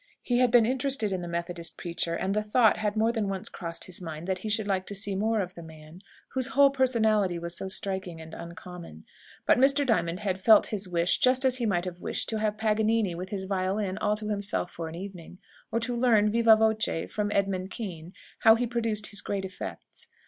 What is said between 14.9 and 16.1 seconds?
evening; or to